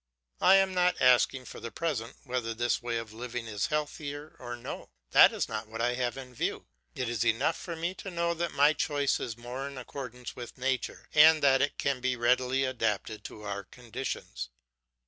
I 0.39 0.55
am 0.55 0.73
not 0.73 0.99
asking, 0.99 1.45
for 1.45 1.59
the 1.59 1.69
present, 1.69 2.15
whether 2.23 2.55
this 2.55 2.81
way 2.81 2.97
of 2.97 3.13
living 3.13 3.45
is 3.45 3.67
healthier 3.67 4.35
or 4.39 4.55
no; 4.55 4.89
that 5.11 5.31
is 5.31 5.47
not 5.47 5.67
what 5.67 5.79
I 5.79 5.93
have 5.93 6.17
in 6.17 6.33
view. 6.33 6.65
It 6.95 7.07
is 7.07 7.23
enough 7.23 7.55
for 7.55 7.75
me 7.75 7.93
to 7.93 8.09
know 8.09 8.33
that 8.33 8.51
my 8.51 8.73
choice 8.73 9.19
is 9.19 9.37
more 9.37 9.67
in 9.67 9.77
accordance 9.77 10.35
with 10.35 10.57
nature, 10.57 11.07
and 11.13 11.43
that 11.43 11.61
it 11.61 11.77
can 11.77 11.99
be 12.01 12.15
more 12.15 12.23
readily 12.25 12.63
adapted 12.63 13.23
to 13.25 13.43
other 13.43 13.61
conditions. 13.65 14.49